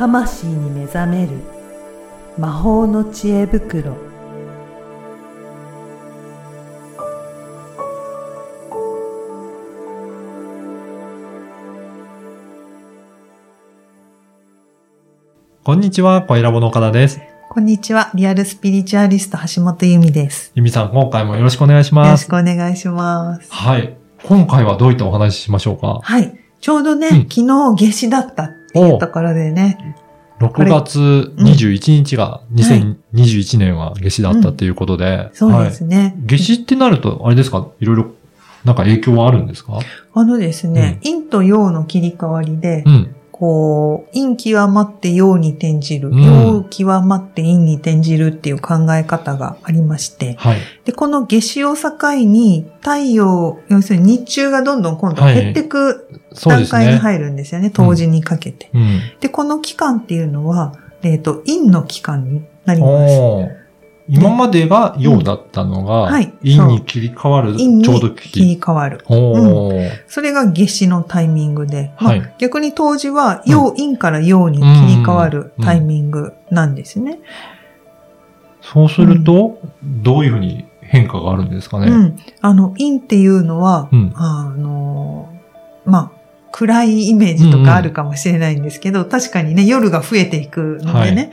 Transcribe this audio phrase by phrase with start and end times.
[0.00, 1.32] 魂に目覚める
[2.38, 3.98] 魔法の知恵袋
[15.62, 17.20] こんにちは、声ラボの岡田です。
[17.50, 18.10] こんにちは。
[18.14, 20.52] リアルスピリチュアリスト橋本由美です。
[20.54, 22.24] ゆみさん、今回もよろしくお願いしよろます。
[22.24, 23.52] しくお願いします。
[23.52, 23.98] はい。
[24.24, 26.00] 今回はどういったお話ししましょうか？
[26.02, 26.40] はい。
[26.62, 29.96] ちょうどね、うん昨日夏至だったっていうところでね。
[30.40, 35.28] ?6 月21日が2021年は夏至だったっていうことで。
[35.34, 35.98] そうですね。
[35.98, 36.14] はい。
[36.26, 37.68] 夏至ってなると、あれですか？
[37.78, 38.06] いろいろ、
[38.64, 39.80] なんか影響はあるんですか？
[40.14, 43.14] あのですね、陰と陽の切り替わりで、うん。
[43.40, 50.58] こう、陰極まって陽に転じる、うん陽極まって陰に転じるっていう考え方がありまして、はい。
[50.84, 51.90] で、この夏至を境
[52.26, 56.06] に太陽、要するに日中がどんどん今度減っていく
[56.44, 56.66] 段。
[56.66, 58.68] 階に入るんですよね、冬至にかけて。
[58.74, 59.00] うん。
[59.20, 63.59] で、この期間っていうのは、えっ、と、陰の期間になります。
[64.10, 68.40] 今までが陽だったのが、うんはい陰に切り替わるちょうど切期。
[68.40, 69.04] り替わる。
[69.06, 77.20] おーそれが夏至のタイミングで、まあはい逆に冬至は陽、陰から陽に切り替わるタイミングなんですね。
[78.62, 82.16] そうすると、どういうふうに変化があるんですかね、うん。
[82.40, 85.32] あの、陰っていうのは、うんあの、
[85.84, 86.20] まあ、
[86.52, 91.22] 暗いイメージとかあるかもしれないんですけど、確かにね、夜が増えていくのでね。
[91.22, 91.28] は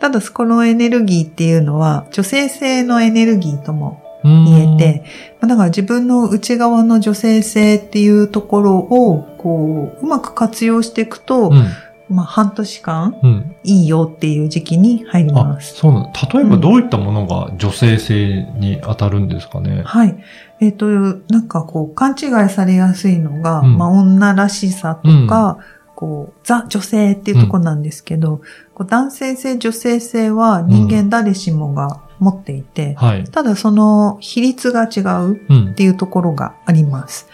[0.00, 5.04] ただ、このエネルギーっていうのは、女性性のエネルギーともうん言えて、
[5.40, 11.66] まあだから自分の内側の女性性っていうところを、こう、うまく活用していくと、うん。
[12.08, 13.56] まあ半年間うん。
[13.64, 15.74] いいよっていう時期に入りあま、す。
[15.74, 16.12] そうなの。
[16.32, 20.16] 例えばどういったものが女性性に当たるんですかね、はい。
[20.60, 25.58] えっ、と、なんかこう、勘違いされやすいのが、うんまあ女らしさとか、
[25.94, 28.40] こう、ザ女性っていうところなんですけど、
[28.84, 33.24] 男性性、女性性は人間誰しもが持っていて、はい。
[33.24, 35.74] ただその比率が違ううんっ。
[35.74, 37.28] ていうところがあります。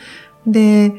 [0.46, 0.92] で、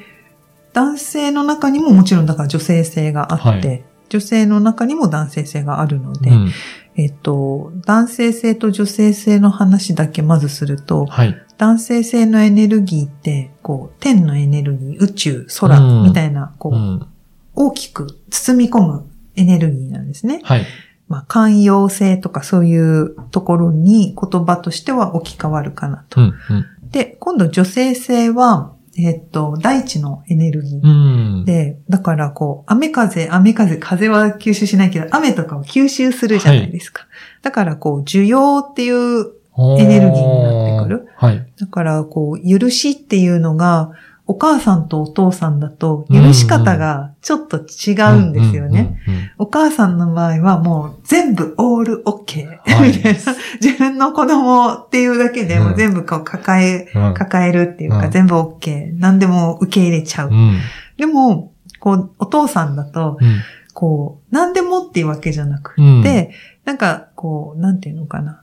[0.73, 3.77] 男性の中にももちろんだから女性性があって、は
[4.09, 6.51] 女性の中にも男性性があるので、うん
[6.97, 11.35] えっと、男性性と女性性の話だけまずすると、はい。
[11.57, 17.07] 男性性のエネルギーって、こう、天のエネルギー、宇宙、空、うんみたいな、こう、うん。
[17.53, 20.41] 大きく包み込むエネルギーなんですね。
[20.43, 20.65] はい。
[21.07, 26.21] まあ、寛容性とかそういうところに言葉としては置き換わるかなと。
[26.21, 26.33] うん。
[26.49, 26.65] うん。
[26.89, 30.81] で、今度女性性は、えっと、大地のエネルギー。
[30.81, 31.45] うん。
[31.45, 37.05] で、だからこう、雨風、雨風、風は吸収しないけど、雨とかを吸収するじゃないですか。
[37.41, 41.07] だからこう、需要っていう、エネルギーになってくる。
[41.15, 41.45] はい。
[41.57, 43.91] だからこう、許しっていうのが、
[44.27, 48.99] お母さんとお父さんだと、許し方がちょっと違うんですよね。
[49.37, 52.73] お母さんの場合はもう全部オールオッケー。
[52.73, 53.19] はいみたいな。
[53.61, 58.99] 自分の子供っていうだけでもう全部こう抱え、うん抱えるっていうか、うん全部オッケー。
[58.99, 60.29] 何でも受け入れちゃう。
[60.31, 60.57] うん。
[60.97, 63.41] でも、こう、お父さんだと、うん。
[63.73, 66.31] こう、何でもっていうわけじゃなくうんて、
[66.63, 68.41] なんか、こう、なんていうのかな。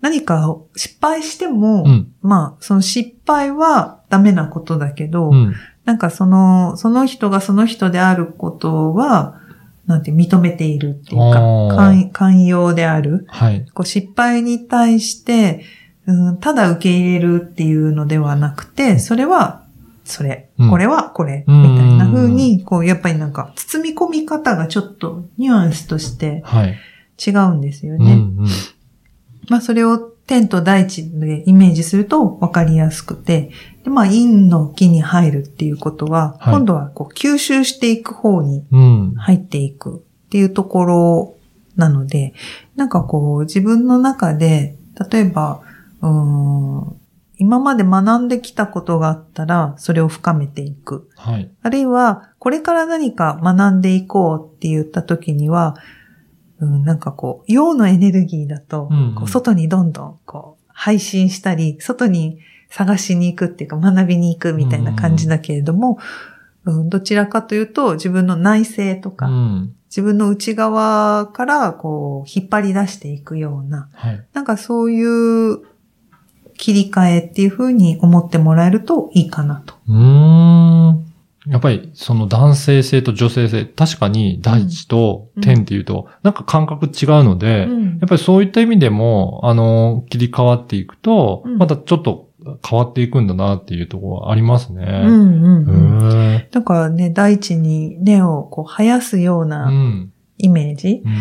[0.00, 2.12] 何かを失敗しても、うん。
[2.22, 5.54] まあ、その失敗はダメなことだけど、うん。
[5.84, 9.40] なんかその、その人がその人であることは、
[9.86, 11.40] なんて認めているっていうか
[11.74, 13.26] 寛寛容である。
[13.28, 13.66] はい。
[13.74, 15.64] こう失敗に対して、
[16.06, 19.64] うん、ただ受け入れるっていうのではなくて、それは、
[20.04, 26.78] それ、うんこれはこれ、うんみたいな風に、こう、やっぱりなんか、包み込み方がちょっとニュアンスとしてはい。
[27.24, 28.04] 違うんですようん。
[28.04, 28.12] ね。
[28.12, 28.46] うん。
[29.50, 33.50] まあ、それを天と大地でイメージすると分かりやすくて、
[33.82, 39.14] で、まあ、陰の木に入るっていうことは、はい今度はこう吸収していく方にうん。
[39.16, 41.34] 入っていくっていうところ
[41.74, 42.32] なので、
[42.76, 44.76] なんかこう自分の中で、
[45.10, 45.62] 例えば、
[46.00, 46.96] うーん、
[47.38, 51.08] 今まで学んできたことがあったら、それを深めていく。
[51.16, 51.50] はい。
[51.62, 55.74] あるいは、これから何か学んでいこうって言った時には、
[56.60, 66.00] うん、なんかこう、陽のエネルギーだと、こう外にどんどんこう、配信したり、外に探しに行くっていうか学びに行くみたいな感じだけれども、うん
[66.64, 69.74] どちらかというと自分の内省とか、うん。
[69.86, 74.24] 自分の内側からこう、引っ張り出していくような、はい。
[74.34, 75.62] なんかそういう
[76.56, 79.74] 切り替えっていうふうに思ってもらえるといいかなと。
[79.88, 81.09] うーん。
[81.46, 92.30] やっぱり、その男性性と女性性、確かに大地と天っていうと、なんか感覚違うので、うんやっぱりそういった意味でも、あの、切り替わっていくと、うんまたちょっと
[92.66, 94.84] 変わっていくんだなっていうところはありますね。
[94.84, 96.34] うんうんうん。
[96.34, 99.46] へだからね、大地に根をこう生やすよう。
[99.46, 101.02] なんイメージ。
[101.04, 101.12] うん。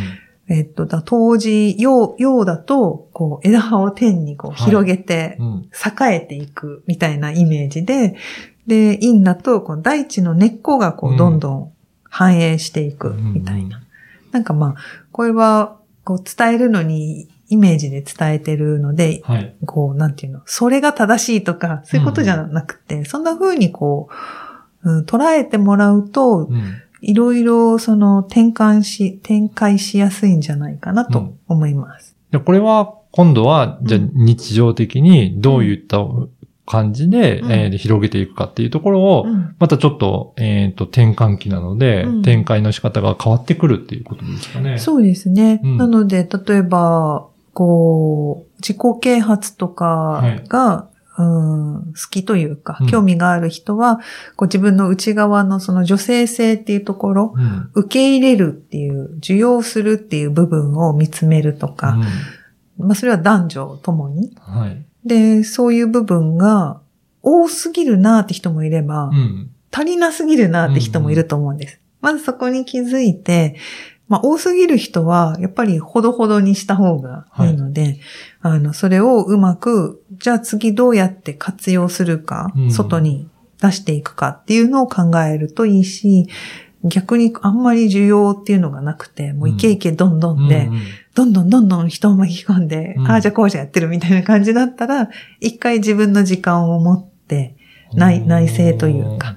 [0.50, 5.70] えっと、だ当時、陽、陽だと、こう、枝葉を天にこうはい広げて、うん。
[5.74, 8.16] 栄えていくみたいなイメージで、
[8.66, 11.72] で、陰だと、こう、大地の根っこがこうんう、どんどん
[12.04, 13.82] 繁栄していくみたいな。
[14.32, 14.76] なんかまあ、
[15.12, 19.56] これは、こう、伝えるのに、イメージで伝えてるので、はい。
[19.66, 24.08] こう、なんていうの、それが正しいとか、そういうことじゃなくて、そんな風にこ
[24.84, 26.82] う、うん、捉えてもらうと、うん。
[27.02, 31.40] いろいろその転換し、展開しやすいんじゃないかなとうん。
[31.48, 32.16] 思います。
[32.32, 36.00] で、これは、今度は、じゃ日常的にどういった
[36.66, 37.52] 感じで、うん。
[37.52, 39.56] えー広げていくかっていうところを、うん。
[39.58, 42.22] またちょっと、えっ、と、転換期なので、うん。
[42.22, 44.78] 展開の仕方が変わってくるっていうことですかね。
[44.78, 45.62] そうですね。
[45.64, 45.78] うん。
[45.78, 50.88] なので、例えば、こう、自己啓発とかが、
[51.20, 51.24] う
[51.90, 53.98] ん、好きというかうん、興味がある人は、
[54.38, 57.70] こう自分の内側のその女性性っていうところ、うん。
[57.74, 61.98] 受け入れるっていう、受容するっていう部分を見つめるとか、
[62.78, 64.30] まあそれは男女ともに。
[64.48, 64.86] うんはい。
[65.06, 66.80] で、そういう部分が
[67.22, 69.52] 多すぎるなって人もいれば、うん。
[69.72, 71.80] 足りなすぎるなって人もいると思うんです。
[72.02, 73.58] まずそこに気づいて、
[74.10, 77.52] まあ多すぎる人はやっぱりほどほどにした方がい。
[77.52, 78.00] いので、
[78.42, 82.72] あの、それをうまく、じゃあ次どうやって活用するか、うん。
[82.72, 83.30] 外に
[83.62, 86.28] 出していくかっていうのを考えるといいし、
[86.84, 90.74] 逆にあんまり需要っていうのがなくて、もうイケイケどんどんで、うん。
[90.74, 90.82] うん
[91.16, 93.08] どんどんどんどん人を巻き込んで、うん。
[93.12, 95.10] ああじゃあこうじゃやってるみたいな感じだったら、
[95.42, 97.58] 一回自分の時間を持って、
[97.94, 99.36] 内内省というか。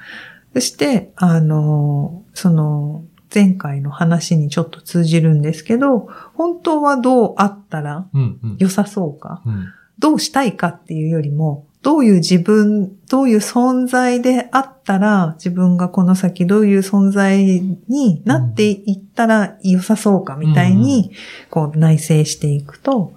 [0.55, 3.05] そして、あの、その、
[3.35, 8.57] 前回の話にちょっと通じるんですけど、本当はどうあったらうんうん。
[8.59, 9.67] 良さそうか、うん
[9.99, 17.45] どうしたいかっていうよりも、どういう自分、どういう存在であったら、自分がこの先どういう存在
[17.89, 21.13] になっていったら良さそうかみたいに、
[21.51, 23.13] こう内省していくと、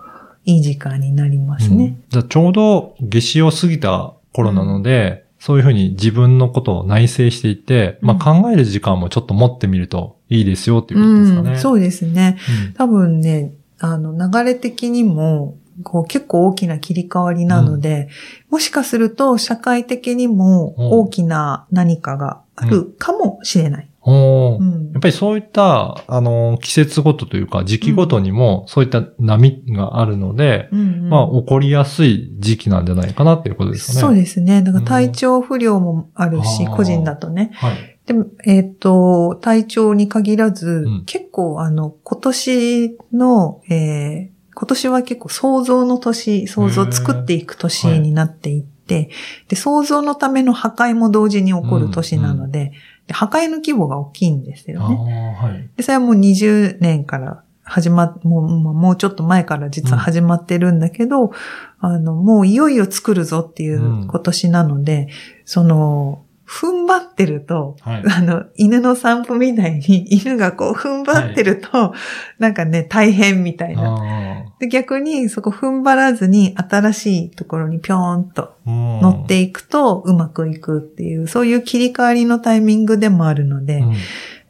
[0.46, 1.86] いい時間になりますね。
[1.86, 11.52] うんじゃあちょうど夏至を過ぎた頃なので、そういうふうに自分のことを内省していって、まあ考える時間もちょっと持ってみるといいですよっていうことですかね。
[11.52, 12.40] うん、そうですね。
[12.68, 18.10] うん多分ね、あの、流れ的にも、こう結構大きな切り替わりなので、
[18.50, 23.90] もしかすると社会的にも大きな何かがあるかもしれない。
[24.06, 24.62] おー。
[24.62, 24.92] うん。
[24.92, 31.10] やっぱりそういった、あの、季節ごとというか、時期ごとにも、そういった波があるので、うんうん。
[31.10, 34.00] まあ、起こりやすい時期なんじゃないかなっていうことですかね。
[34.00, 34.62] そうですね。
[34.62, 37.52] だから体調不良もあるし、うん個人だとね。
[37.54, 38.00] はい。
[38.06, 41.04] でも、えっ、と、体調に限らず、うん。
[41.06, 49.10] 結構あの、今年の、えー今年は結構創造の年、創造を作っていく年になっていって、
[49.50, 52.72] で、創造のための破壊も同時に起こる年なので、で
[53.10, 55.36] 破壊の規模が大きいんですよね。
[55.40, 55.70] はい。
[55.76, 61.32] で、それはもう20年から始まっ、もう、もうもうちょっと前から実は始まってるんだけど、
[61.80, 65.10] あの、もういよいよ作るぞっていう今年なので、
[65.46, 68.04] その、踏ん張ってると、はい。
[68.06, 71.94] あの、犬の散歩みたいに、 犬がこう踏ん張ってると、
[72.38, 73.96] なんかね、大変みたいな。
[73.96, 83.94] あで逆に、そこ踏ん張らずに、新しいところにぴょーんと乗っていくと、うまくいくっていう、そういう切り替わりのタイミングでもあるので、うん。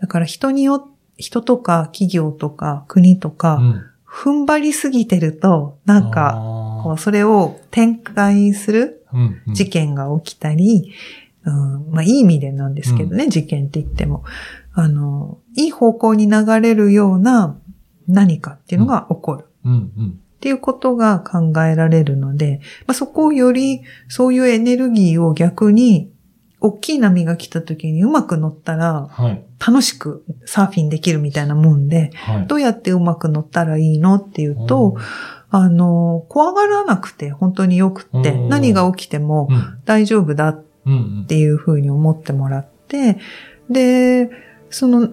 [0.02, 3.82] だから人によ、人とか企業とか国とか、うん。
[4.16, 9.04] 踏ん張りすぎてると、なんか、あこう、それを展開する
[9.48, 10.92] 事件が起きたり、うん、
[11.52, 14.24] まあいい意味でなんですけどね、事件って言っても。
[14.74, 17.58] あの、いい方向に流れるような
[18.08, 19.46] 何かっていうのが起こる。
[19.66, 26.12] うんうんっていうことが考えられるので、まあ、そこをより、そういうエネルギーを逆に、
[26.60, 29.44] 大きい波が来た時にうまく乗ったら、はい。
[29.66, 32.48] 楽しくサーフィンできるみたいなもんで、はい。
[32.48, 34.96] どうやってうまく乗ったらいいのっていうと、
[35.50, 43.18] あの、怖がらなくて本当によくって、うん何が起きてもうん大丈夫だっうんうんていうふうに思ってもらって、
[43.70, 44.30] で、
[44.70, 45.10] その、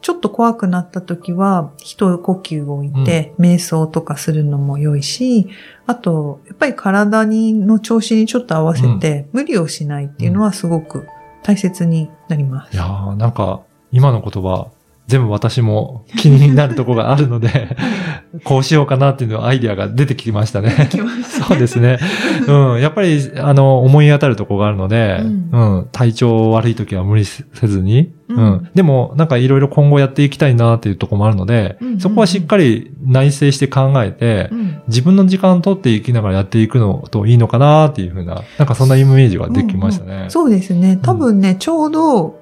[0.00, 5.48] ちょっと怖くなった時は、一呼吸を置いて、瞑想とかするのも良いし、
[5.86, 11.06] あと、やっぱり体にの調子にちょっと合わせて、無理をしないっていうのはすごく
[11.44, 12.74] 大切になります。
[12.74, 13.62] いやーなんか、
[13.92, 14.70] 今の言葉、
[15.08, 17.76] 全部私も気になるところがあるので、
[18.44, 20.88] こうしようかなっていうのアイディアが出てきましたね。
[21.24, 21.98] そうですね。
[22.46, 22.80] うん。
[22.80, 25.88] やっぱり、あの、思い当たるところがあるので、ううんん。
[25.92, 28.68] 体調悪い時は無理せずに、ううんん。
[28.74, 40.26] でも、なんかいろいろ今後やっていきたいなっていうところもあるのでうんうんう、んそこはしっかり内省して考えてう、ん自分の時間を取っていきながらやっていくのといいのかなっていうふうな、なんかそんなイメージができましたね。
[40.28, 40.98] そうですね。
[41.02, 42.41] 多分ね、ちょうど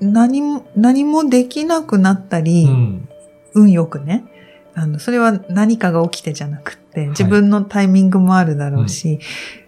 [0.00, 3.08] 何も、何もできなくなったり、うん。
[3.54, 4.24] 運よくね、
[4.74, 9.18] あの、それは何かが起きてじゃなくって、い自分のタイミングもあるだろうし、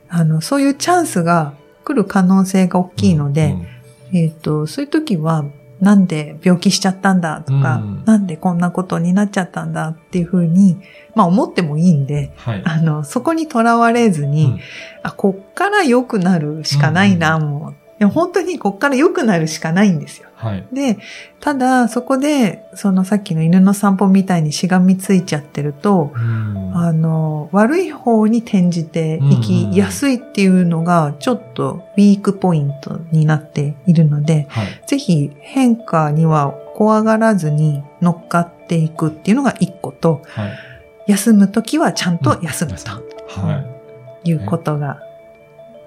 [0.09, 1.55] あの、そういうチャンスが
[1.85, 3.57] 来る可能性が大きいので、
[4.13, 5.45] えっ、と、そういう時は、
[5.81, 10.79] なんで病気しちゃったんだとか、うんなんでこんなことになっちゃったんだっていうふうに、
[11.15, 12.63] まあ思ってもいいんで、はい。
[12.65, 14.61] あの、そこにとらわれずに、うん
[15.03, 17.75] あ、こっから良くなるしかないな、もう。
[18.01, 20.29] いや本当にこっから良くなるしかないんですよ。
[20.37, 20.65] はい。
[20.73, 20.99] で、
[21.41, 34.67] ただ、そこで、そのさっきの犬の散歩みたいにしがみついちゃってると、うんあの、悪い方に転じていきやすいっていうのが、ちょっとウィークポイントになっているので、はい。
[34.87, 40.53] ぜひ変化には怖がらずに乗っかっていくっていうのが一個と、はい。
[41.09, 43.65] 休むときはちゃんと休むとは
[44.25, 44.31] い。
[44.31, 45.01] いうことが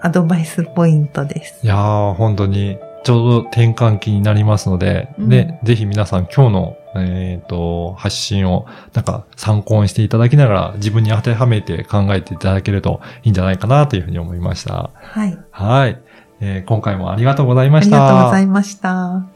[0.02, 1.60] アドバイスポイントです。
[1.64, 14.90] いやー、本当に、ちょうど転換期になりますので、うんで、ぜひ皆さん今日の、えっ、と、発信を、なんか参考にしていただきながら、自分に当てはめて考えていただけるといいんじゃないかなというふうに思いました。
[14.94, 15.38] はい。
[15.52, 16.02] はい。
[16.42, 18.00] えー今回もありがとうございありました。
[18.00, 19.31] がとうございました。